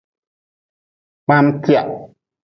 [1.23, 1.81] Kpaam-tia.